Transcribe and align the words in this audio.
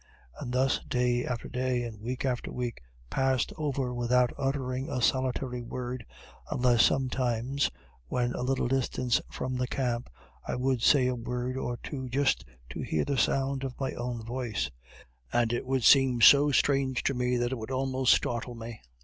And 0.39 0.51
thus, 0.51 0.79
day 0.79 1.23
after 1.25 1.47
day, 1.47 1.83
and 1.83 2.01
week 2.01 2.25
after 2.25 2.51
week, 2.51 2.81
passed 3.11 3.53
over 3.55 3.93
without 3.93 4.31
uttering 4.35 4.89
a 4.89 4.99
solitary 4.99 5.61
word, 5.61 6.07
unless 6.49 6.81
sometimes, 6.83 7.69
when 8.07 8.33
a 8.33 8.41
little 8.41 8.67
distance 8.67 9.21
from 9.29 9.59
camp, 9.67 10.09
I 10.43 10.55
would 10.55 10.81
say 10.81 11.05
a 11.05 11.13
word 11.13 11.55
or 11.55 11.77
two 11.83 12.09
just 12.09 12.43
to 12.71 12.81
hear 12.81 13.05
the 13.05 13.15
sound 13.15 13.63
of 13.63 13.79
my 13.79 13.91
own 13.91 14.23
voice; 14.23 14.71
and 15.31 15.53
it 15.53 15.67
would 15.67 15.83
seem 15.83 16.19
so 16.19 16.51
strange 16.51 17.03
to 17.03 17.13
me, 17.13 17.37
that 17.37 17.51
it 17.51 17.59
would 17.59 17.69
almost 17.69 18.15
startle 18.15 18.55
me. 18.55 18.81